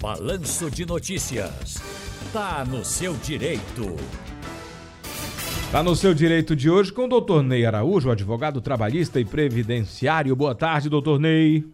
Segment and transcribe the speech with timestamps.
[0.00, 1.74] Balanço de Notícias.
[2.32, 3.96] Tá no seu direito.
[5.70, 10.34] Tá no seu direito de hoje com o doutor Ney Araújo, advogado trabalhista e previdenciário.
[10.34, 11.66] Boa tarde, doutor Ney.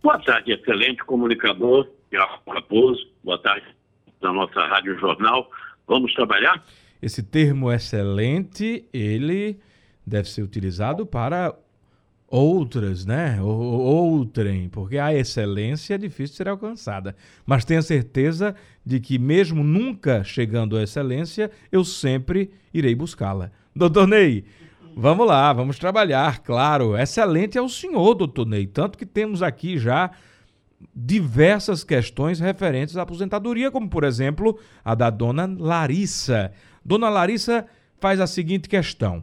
[0.00, 3.04] Boa tarde, excelente comunicador, Tiago Raposo.
[3.24, 3.66] Boa tarde
[4.20, 5.50] da nossa Rádio Jornal.
[5.84, 6.64] Vamos trabalhar?
[7.02, 9.58] Esse termo excelente, ele
[10.06, 11.56] deve ser utilizado para
[12.28, 13.40] outras, né?
[13.40, 17.16] Outrem, porque a excelência é difícil de ser alcançada.
[17.44, 23.50] Mas tenha certeza de que, mesmo nunca chegando à excelência, eu sempre irei buscá-la.
[23.74, 24.44] Doutor Ney,
[24.96, 26.96] vamos lá, vamos trabalhar, claro.
[26.96, 28.66] Excelente é o senhor, doutor Ney.
[28.66, 30.10] Tanto que temos aqui já
[30.94, 36.52] diversas questões referentes à aposentadoria, como, por exemplo, a da dona Larissa.
[36.84, 37.66] Dona Larissa
[37.98, 39.22] faz a seguinte questão.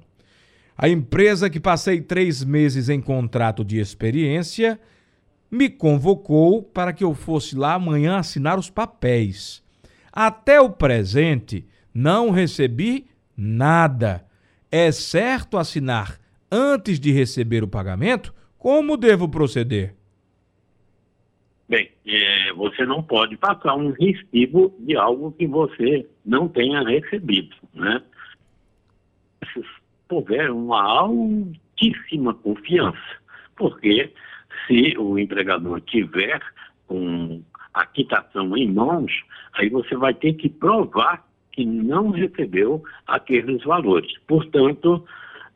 [0.77, 4.79] A empresa que passei três meses em contrato de experiência
[5.49, 9.63] me convocou para que eu fosse lá amanhã assinar os papéis.
[10.11, 13.05] Até o presente, não recebi
[13.37, 14.25] nada.
[14.71, 16.19] É certo assinar
[16.51, 18.33] antes de receber o pagamento?
[18.57, 19.93] Como devo proceder?
[21.67, 27.55] Bem, é, você não pode passar um recibo de algo que você não tenha recebido,
[27.73, 28.01] né?
[30.15, 32.97] Houver uma altíssima confiança,
[33.55, 34.11] porque
[34.67, 36.41] se o empregador tiver
[36.87, 37.41] com
[37.73, 39.11] a quitação em mãos,
[39.53, 44.11] aí você vai ter que provar que não recebeu aqueles valores.
[44.27, 45.05] Portanto,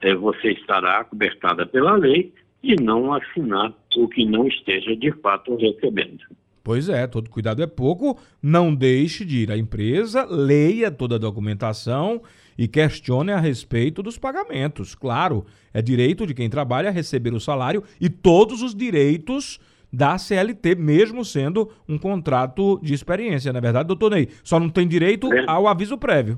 [0.01, 5.55] é, você estará cobertada pela lei e não assinar o que não esteja de fato
[5.55, 6.23] recebendo.
[6.67, 8.19] Pois é, todo cuidado é pouco.
[8.43, 12.21] Não deixe de ir à empresa, leia toda a documentação
[12.57, 14.93] e questione a respeito dos pagamentos.
[14.93, 19.61] Claro, é direito de quem trabalha receber o salário e todos os direitos
[19.93, 24.27] da CLT, mesmo sendo um contrato de experiência, não é verdade, doutor Ney?
[24.43, 26.37] Só não tem direito ao aviso prévio.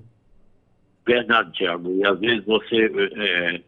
[1.08, 1.90] Verdade, Tiago.
[1.90, 3.62] E às vezes você, é,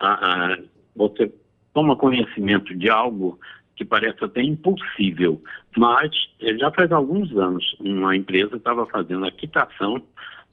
[0.00, 0.58] a, a,
[0.96, 1.32] você
[1.72, 3.38] toma conhecimento de algo
[3.82, 5.42] que parece até impossível,
[5.76, 6.10] mas
[6.40, 10.00] eh, já faz alguns anos uma empresa estava fazendo a quitação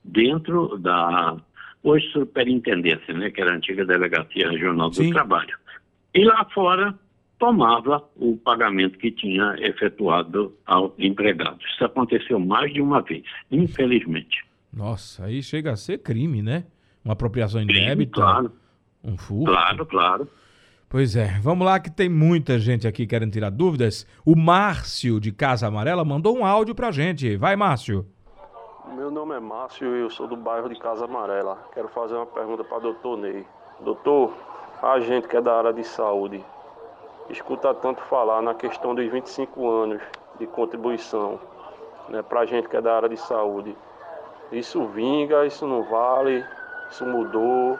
[0.03, 1.37] dentro da
[1.83, 5.11] hoje superintendência, né, que era a antiga delegacia regional do Sim.
[5.11, 5.55] trabalho.
[6.13, 6.97] E lá fora
[7.37, 11.59] tomava o pagamento que tinha efetuado ao empregado.
[11.71, 14.43] Isso aconteceu mais de uma vez, infelizmente.
[14.73, 16.65] Nossa, aí chega a ser crime, né?
[17.05, 18.51] Uma apropriação indébita, claro.
[19.03, 19.51] um furto.
[19.51, 20.27] Claro, claro.
[20.89, 24.07] Pois é, vamos lá que tem muita gente aqui querendo tirar dúvidas.
[24.25, 27.37] O Márcio de Casa Amarela mandou um áudio pra gente.
[27.37, 28.07] Vai, Márcio.
[28.95, 31.59] Meu nome é Márcio e eu sou do bairro de Casa Amarela.
[31.75, 33.45] Quero fazer uma pergunta para doutor Ney.
[33.81, 34.33] Doutor,
[34.81, 36.43] a gente que é da área de saúde
[37.29, 40.01] escuta tanto falar na questão dos 25 anos
[40.39, 41.39] de contribuição,
[42.09, 43.77] né, para a gente que é da área de saúde.
[44.51, 46.43] Isso vinga, isso não vale,
[46.89, 47.77] isso mudou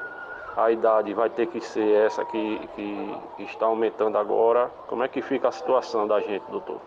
[0.63, 4.67] a idade vai ter que ser essa que, que está aumentando agora.
[4.87, 6.81] Como é que fica a situação da gente, doutor?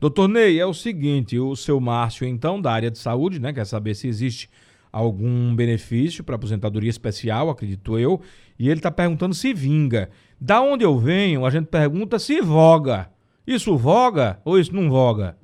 [0.00, 3.64] Doutor Ney, é o seguinte, o seu Márcio, então, da área de saúde, né, quer
[3.64, 4.48] saber se existe
[4.92, 8.20] algum benefício para aposentadoria especial, acredito eu,
[8.58, 10.10] e ele está perguntando se vinga.
[10.40, 13.10] Da onde eu venho, a gente pergunta se voga.
[13.46, 15.36] Isso voga ou isso não voga?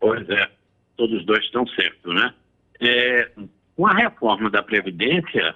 [0.00, 0.50] Pois é,
[0.96, 2.34] todos os dois estão certos, né?
[2.80, 3.30] É,
[3.76, 5.54] com a reforma da Previdência,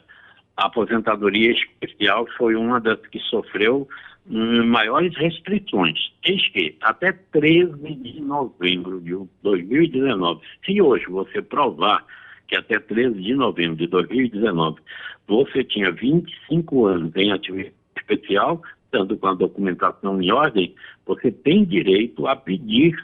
[0.58, 3.88] a aposentadoria especial foi uma das que sofreu
[4.26, 5.96] maiores restrições.
[6.24, 12.04] Eis que até 13 de novembro de 2019, se hoje você provar
[12.48, 14.80] que até 13 de novembro de 2019
[15.28, 20.74] você tinha 25 anos em atividade especial, estando com a documentação em ordem,
[21.06, 22.96] você tem direito a pedir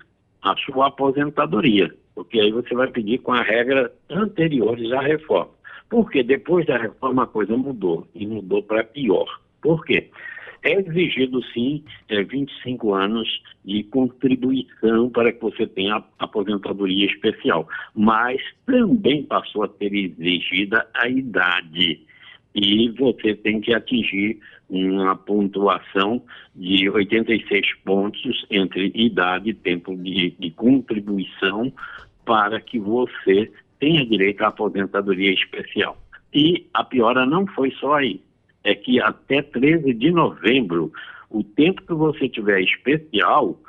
[0.43, 5.54] a sua aposentadoria, porque aí você vai pedir com a regra anteriores à reforma.
[5.95, 9.27] Porque depois da reforma a coisa mudou, e mudou para pior.
[9.63, 10.11] Por quê?
[10.65, 13.29] É exigido, sim, é, 25 anos
[13.65, 21.09] de contribuição para que você tenha aposentadoria especial, mas também passou a ser exigida a
[21.09, 22.03] idade.
[22.57, 26.21] E você tem que atingir uma pontuação
[26.57, 31.73] de 86 pontos entre idade e tempo de, de contribuição
[32.25, 33.53] para que você
[33.85, 35.99] tenha direito à aposentadoria especial.
[36.33, 38.19] E a piora não foi só aí.
[38.65, 40.91] É que até 13 de novembro,
[41.29, 43.61] o tempo que você tiver especial,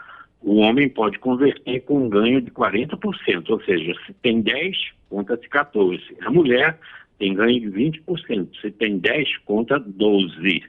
[0.41, 4.77] o homem pode converter com um ganho de 40%, ou seja, se tem 10,
[5.09, 6.01] conta-se 14.
[6.21, 6.79] A mulher
[7.19, 10.63] tem ganho de 20%, se tem 10, conta 12.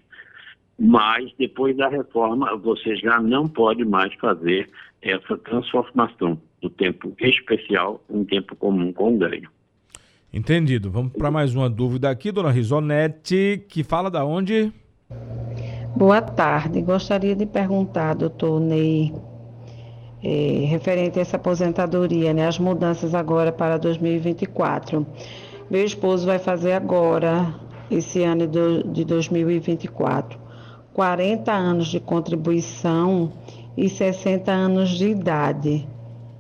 [0.77, 4.69] mas depois da reforma você já não pode mais fazer
[5.11, 9.49] essa transformação do tempo especial em tempo comum com ganho.
[10.33, 10.91] Entendido.
[10.91, 14.73] Vamos para mais uma dúvida aqui, dona Risonete, que fala da onde?
[15.97, 16.83] Boa tarde.
[16.83, 19.15] Gostaria de perguntar, doutor Ney,
[20.23, 25.07] é, referente a essa aposentadoria, né, as mudanças agora para 2024.
[25.71, 27.55] Meu esposo vai fazer agora,
[27.91, 30.39] esse ano de 2024,
[30.93, 33.33] 40 anos de contribuição
[33.77, 35.87] e 60 anos de idade.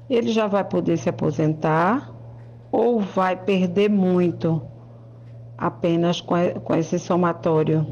[0.08, 2.12] Ele já vai poder se aposentar
[2.70, 4.62] ou vai perder muito
[5.56, 7.86] apenas com, com esse somatório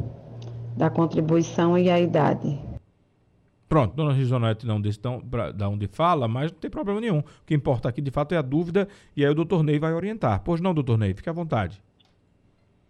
[0.76, 2.58] da contribuição e a idade?
[3.68, 5.00] Pronto, dona Risonete não disse
[5.54, 7.18] da onde fala, mas não tem problema nenhum.
[7.18, 8.86] O que importa aqui de fato é a dúvida
[9.16, 10.42] e aí o doutor Ney vai orientar.
[10.44, 11.82] Pois não, doutor Ney, fique à vontade.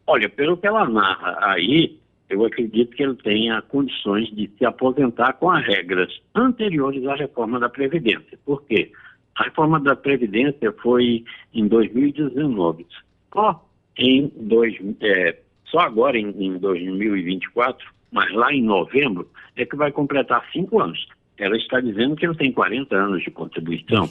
[0.06, 1.98] Olha, pelo que ela narra aí,
[2.28, 7.60] eu acredito que ele tenha condições de se aposentar com as regras anteriores à reforma
[7.60, 8.38] da Previdência.
[8.44, 8.90] Por quê?
[9.36, 12.86] A reforma da Previdência foi em 2019.
[13.32, 13.68] Só,
[13.98, 15.36] em dois, é,
[15.66, 21.06] só agora, em, em 2024, mas lá em novembro, é que vai completar cinco anos.
[21.36, 24.08] Ela está dizendo que ele tem 40 anos de contribuição.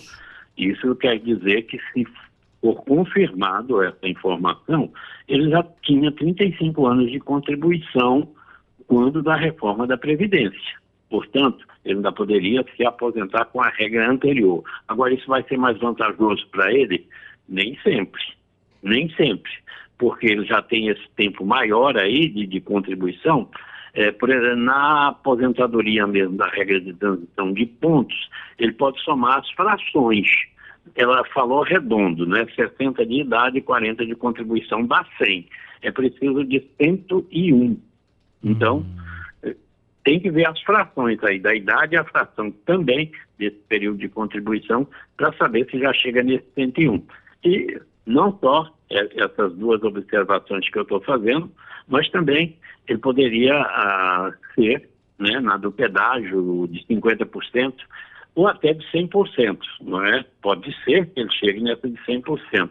[0.58, 2.06] Isso quer dizer que, se
[2.64, 4.90] for confirmado essa informação,
[5.28, 8.30] ele já tinha 35 anos de contribuição
[8.88, 10.82] quando da reforma da Previdência.
[11.10, 14.64] Portanto, ele ainda poderia se aposentar com a regra anterior.
[14.88, 17.06] Agora, isso vai ser mais vantajoso para ele?
[17.50, 18.24] Nem sempre.
[18.82, 19.52] Nem sempre.
[19.98, 23.50] Porque ele já tem esse tempo maior aí de, de contribuição.
[23.94, 29.40] É, por exemplo, na aposentadoria mesmo da regra de transição de pontos, ele pode somar
[29.40, 30.28] as frações.
[30.96, 32.46] Ela falou redondo, né?
[32.56, 35.48] 60 de idade e 40 de contribuição dá 100.
[35.82, 37.78] É preciso de 101.
[38.44, 39.04] Então, hum
[40.04, 44.10] tem que ver as frações aí, da idade e a fração também desse período de
[44.10, 47.04] contribuição, para saber se já chega nesse 101.
[47.46, 51.50] E não só essas duas observações que eu estou fazendo,
[51.88, 52.58] mas também
[52.88, 57.74] ele poderia ah, ser né, na do pedágio de 50%
[58.36, 60.26] ou até de 100%, não é?
[60.42, 62.70] Pode ser que ele chegue nessa de 100%.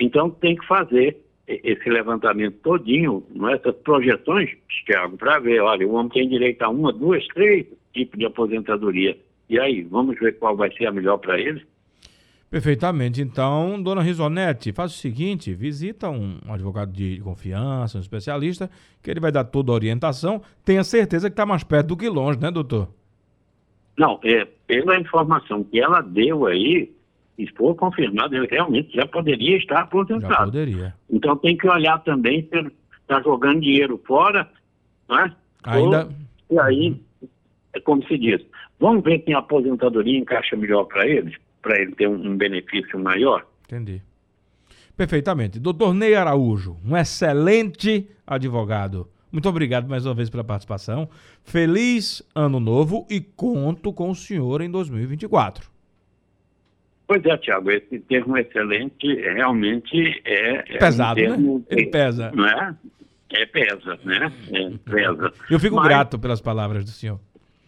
[0.00, 1.16] Então tem que fazer
[1.46, 3.54] esse levantamento todinho, não é?
[3.54, 4.50] essas projeções,
[4.86, 9.16] Thiago, para ver, olha, o homem tem direito a uma, duas, três tipos de aposentadoria.
[9.48, 11.62] E aí, vamos ver qual vai ser a melhor para ele?
[12.50, 13.20] Perfeitamente.
[13.20, 18.70] Então, dona Risonete, faz o seguinte: visita um advogado de confiança, um especialista,
[19.02, 20.40] que ele vai dar toda a orientação.
[20.64, 22.88] Tenha certeza que está mais perto do que longe, né, doutor?
[23.98, 26.92] Não, é, pela informação que ela deu aí,
[27.36, 30.32] se for confirmado, ele realmente já poderia estar aposentado.
[30.32, 30.94] Já poderia.
[31.10, 34.50] Então tem que olhar também se ele está jogando dinheiro fora,
[35.08, 35.34] né?
[35.64, 36.06] Ainda.
[36.48, 37.00] Ou, e aí,
[37.72, 38.44] é como se diz,
[38.78, 42.98] vamos ver quem a aposentadoria encaixa melhor para ele, para ele ter um, um benefício
[42.98, 43.46] maior.
[43.66, 44.02] Entendi.
[44.96, 45.58] Perfeitamente.
[45.58, 49.08] Doutor Ney Araújo, um excelente advogado.
[49.34, 51.08] Muito obrigado mais uma vez pela participação.
[51.42, 55.68] Feliz ano novo e conto com o senhor em 2024.
[57.04, 60.76] Pois é, Tiago, esse termo excelente realmente é.
[60.76, 61.30] é Pesado, um né?
[61.30, 61.64] termo, né?
[61.68, 62.30] Ele pesa.
[62.32, 62.76] Não é?
[63.32, 64.32] É pesa, né?
[64.52, 65.32] É, pesa.
[65.50, 67.18] Eu fico Mas, grato pelas palavras do senhor.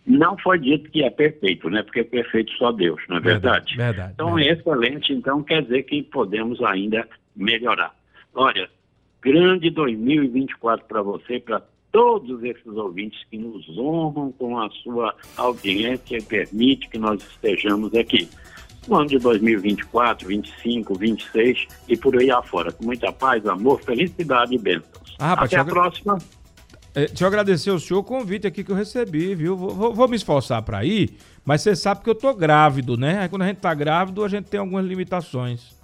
[0.07, 1.83] Não foi dito que é perfeito, né?
[1.83, 3.77] Porque é perfeito só Deus, não é verdade?
[3.77, 3.77] Verdade.
[3.77, 4.61] verdade então, verdade.
[4.61, 7.93] excelente, então quer dizer que podemos ainda melhorar.
[8.33, 8.71] Olha,
[9.27, 16.19] grande 2024 para você, para todos esses ouvintes que nos honram com a sua audiência
[16.19, 18.29] e permite que nós estejamos aqui
[18.87, 22.71] no ano de 2024, 25, 26 e por aí afora.
[22.71, 25.17] Com muita paz, amor, felicidade e bênçãos.
[25.19, 25.75] Ah, Até a agra...
[25.75, 26.19] próxima.
[26.95, 29.57] É, deixa eu agradecer ao senhor o convite aqui que eu recebi, viu?
[29.57, 31.15] Vou, vou, vou me esforçar para ir,
[31.45, 33.19] mas você sabe que eu tô grávido, né?
[33.19, 35.76] Aí quando a gente tá grávido, a gente tem algumas limitações.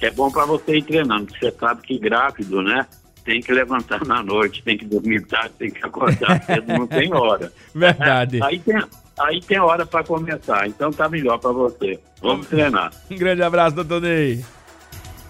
[0.00, 2.86] É bom para você ir treinando, porque você sabe que grávido, né?
[3.24, 7.12] Tem que levantar na noite, tem que dormir tarde, tem que acordar cedo, não tem
[7.12, 7.52] hora.
[7.74, 8.42] Verdade.
[8.42, 8.82] Aí tem,
[9.18, 10.66] aí tem hora para começar.
[10.66, 11.98] Então tá melhor para você.
[12.22, 12.92] Vamos treinar.
[13.10, 14.44] Um grande abraço, doutor Ney.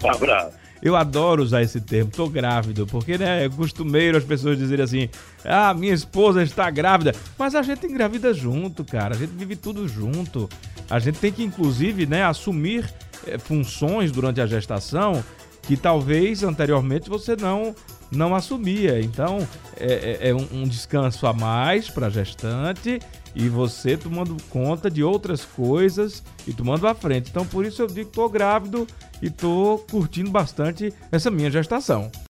[0.03, 0.59] Um abraço.
[0.81, 5.09] Eu adoro usar esse termo, tô grávido, porque né, é costumeiro as pessoas dizerem assim:
[5.43, 7.13] ah, minha esposa está grávida.
[7.37, 10.47] Mas a gente engravida junto, cara, a gente vive tudo junto.
[10.89, 12.85] A gente tem que, inclusive, né, assumir
[13.27, 15.23] é, funções durante a gestação
[15.63, 17.75] que talvez anteriormente você não
[18.11, 18.99] não assumia.
[18.99, 19.47] Então
[19.77, 22.99] é, é, é um, um descanso a mais para a gestante
[23.35, 27.29] e você tomando conta de outras coisas e tomando à frente.
[27.29, 28.87] Então por isso eu digo que estou grávido
[29.21, 32.09] e estou curtindo bastante essa minha gestação.